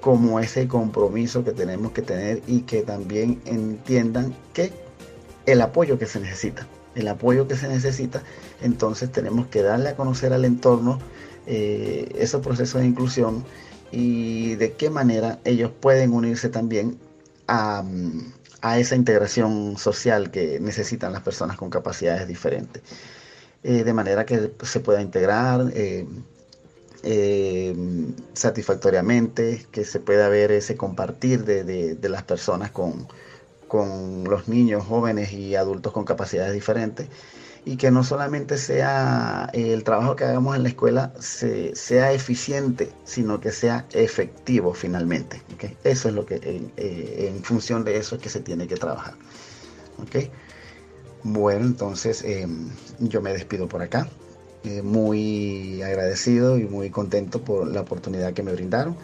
como 0.00 0.40
ese 0.40 0.66
compromiso 0.66 1.44
que 1.44 1.52
tenemos 1.52 1.92
que 1.92 2.02
tener 2.02 2.42
y 2.46 2.62
que 2.62 2.82
también 2.82 3.40
entiendan 3.44 4.34
que 4.52 4.72
el 5.46 5.60
apoyo 5.60 5.98
que 5.98 6.06
se 6.06 6.20
necesita 6.20 6.66
el 6.94 7.08
apoyo 7.08 7.46
que 7.46 7.56
se 7.56 7.68
necesita, 7.68 8.22
entonces 8.62 9.10
tenemos 9.12 9.46
que 9.46 9.62
darle 9.62 9.90
a 9.90 9.96
conocer 9.96 10.32
al 10.32 10.44
entorno 10.44 10.98
eh, 11.46 12.08
esos 12.16 12.42
procesos 12.42 12.80
de 12.80 12.88
inclusión 12.88 13.44
y 13.92 14.54
de 14.56 14.72
qué 14.72 14.90
manera 14.90 15.38
ellos 15.44 15.70
pueden 15.80 16.12
unirse 16.12 16.48
también 16.48 16.98
a, 17.48 17.84
esa 18.76 18.94
integración 18.94 19.78
social 19.78 20.30
que 20.30 20.60
necesitan 20.60 21.12
las 21.12 21.22
personas 21.22 21.56
con 21.56 21.70
capacidades 21.70 22.28
diferentes. 22.28 22.82
Eh, 23.62 23.84
de 23.84 23.92
manera 23.92 24.24
que 24.24 24.52
se 24.62 24.80
pueda 24.80 25.02
integrar 25.02 25.70
eh, 25.74 26.06
satisfactoriamente, 28.34 29.66
que 29.70 29.84
se 29.84 30.00
pueda 30.00 30.28
ver 30.28 30.52
ese 30.52 30.76
compartir 30.76 31.44
de 31.44 32.08
las 32.08 32.22
personas 32.22 32.70
con, 32.70 33.06
con 33.70 34.24
los 34.24 34.48
niños, 34.48 34.84
jóvenes 34.84 35.32
y 35.32 35.54
adultos 35.54 35.92
con 35.92 36.04
capacidades 36.04 36.52
diferentes 36.52 37.06
y 37.64 37.76
que 37.76 37.90
no 37.90 38.02
solamente 38.02 38.58
sea 38.58 39.48
el 39.52 39.84
trabajo 39.84 40.16
que 40.16 40.24
hagamos 40.24 40.56
en 40.56 40.64
la 40.64 40.70
escuela 40.70 41.12
sea 41.20 42.12
eficiente, 42.12 42.90
sino 43.04 43.40
que 43.40 43.52
sea 43.52 43.86
efectivo 43.92 44.74
finalmente. 44.74 45.40
Eso 45.84 46.08
es 46.08 46.14
lo 46.14 46.26
que 46.26 46.40
eh, 46.42 47.28
en, 47.28 47.44
función 47.44 47.84
de 47.84 47.96
eso 47.96 48.16
es 48.16 48.22
que 48.22 48.28
se 48.28 48.40
tiene 48.40 48.66
que 48.66 48.76
trabajar. 48.76 49.14
Bueno, 51.22 51.66
entonces 51.66 52.24
em, 52.24 52.70
yo 52.98 53.20
me 53.20 53.32
despido 53.32 53.68
por 53.68 53.82
acá. 53.82 54.08
Eh, 54.64 54.82
muy 54.82 55.80
agradecido 55.80 56.58
y 56.58 56.64
muy 56.64 56.90
contento 56.90 57.40
por 57.40 57.66
la 57.66 57.80
oportunidad 57.80 58.34
que 58.34 58.42
me 58.42 58.52
brindaron. 58.52 58.94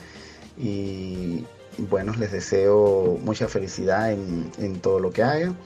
Y 0.59 1.45
bueno, 1.79 2.12
les 2.19 2.33
deseo 2.33 3.19
mucha 3.23 3.49
felicidad 3.49 4.12
en, 4.12 4.81
todo 4.81 5.01
lo 5.01 5.11
que 5.12 5.23
hagan 5.23 5.57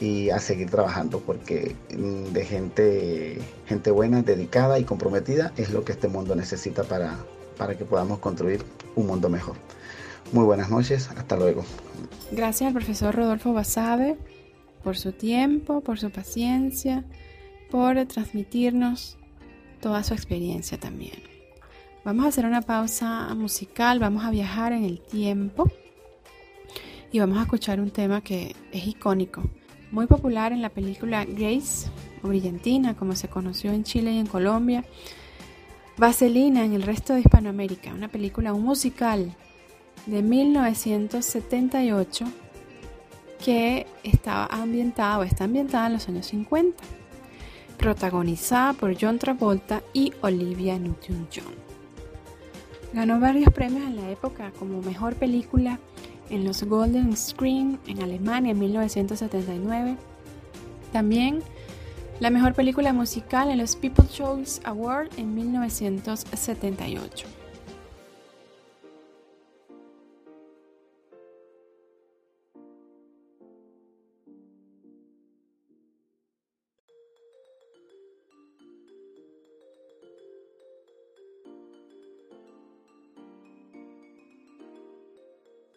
y 0.00 0.30
a 0.30 0.38
seguir 0.40 0.68
trabajando 0.70 1.20
porque 1.20 1.74
mm, 1.96 2.32
de 2.32 2.44
gente, 2.44 3.38
gente 3.66 3.90
buena, 3.90 4.22
dedicada 4.22 4.78
y 4.78 4.84
comprometida 4.84 5.52
es 5.56 5.70
lo 5.70 5.84
que 5.84 5.92
este 5.92 6.08
mundo 6.08 6.34
necesita 6.34 6.82
para, 6.84 7.16
para 7.56 7.78
que 7.78 7.84
podamos 7.84 8.18
construir 8.18 8.62
un 8.94 9.06
mundo 9.06 9.30
mejor. 9.30 9.56
Muy 10.32 10.44
buenas 10.44 10.68
noches, 10.68 11.08
hasta 11.16 11.36
luego. 11.36 11.64
Gracias 12.30 12.68
al 12.68 12.74
profesor 12.74 13.14
Rodolfo 13.14 13.52
Basabe 13.52 14.16
por 14.82 14.98
su 14.98 15.12
tiempo, 15.12 15.80
por 15.80 15.98
su 15.98 16.10
paciencia, 16.10 17.04
por 17.74 18.06
transmitirnos 18.06 19.18
toda 19.80 20.04
su 20.04 20.14
experiencia 20.14 20.78
también. 20.78 21.24
Vamos 22.04 22.24
a 22.24 22.28
hacer 22.28 22.46
una 22.46 22.62
pausa 22.62 23.34
musical, 23.34 23.98
vamos 23.98 24.24
a 24.24 24.30
viajar 24.30 24.72
en 24.72 24.84
el 24.84 25.00
tiempo 25.00 25.68
y 27.10 27.18
vamos 27.18 27.36
a 27.36 27.42
escuchar 27.42 27.80
un 27.80 27.90
tema 27.90 28.20
que 28.20 28.54
es 28.70 28.86
icónico, 28.86 29.42
muy 29.90 30.06
popular 30.06 30.52
en 30.52 30.62
la 30.62 30.68
película 30.68 31.24
Grace 31.24 31.88
o 32.22 32.28
Brillantina, 32.28 32.94
como 32.94 33.16
se 33.16 33.26
conoció 33.26 33.72
en 33.72 33.82
Chile 33.82 34.12
y 34.12 34.18
en 34.18 34.28
Colombia. 34.28 34.84
Vaselina 35.98 36.64
en 36.64 36.74
el 36.74 36.84
resto 36.84 37.14
de 37.14 37.22
Hispanoamérica, 37.22 37.92
una 37.92 38.06
película, 38.06 38.54
un 38.54 38.62
musical 38.62 39.34
de 40.06 40.22
1978 40.22 42.24
que 43.44 43.88
estaba 44.04 44.46
ambientada 44.46 45.18
o 45.18 45.24
está 45.24 45.42
ambientada 45.42 45.88
en 45.88 45.94
los 45.94 46.08
años 46.08 46.26
50, 46.26 46.84
protagonizada 47.84 48.72
por 48.72 48.96
John 48.98 49.18
Travolta 49.18 49.82
y 49.92 50.14
Olivia 50.22 50.78
Newton-John. 50.78 51.52
Ganó 52.94 53.20
varios 53.20 53.52
premios 53.52 53.86
en 53.86 53.96
la 53.96 54.10
época 54.10 54.52
como 54.58 54.80
mejor 54.80 55.16
película 55.16 55.78
en 56.30 56.46
los 56.46 56.62
Golden 56.62 57.14
Screen 57.14 57.78
en 57.86 58.02
Alemania 58.02 58.52
en 58.52 58.58
1979. 58.58 59.98
También 60.94 61.42
la 62.20 62.30
mejor 62.30 62.54
película 62.54 62.94
musical 62.94 63.50
en 63.50 63.58
los 63.58 63.76
People's 63.76 64.14
Choice 64.14 64.62
Award 64.64 65.10
en 65.18 65.34
1978. 65.34 67.26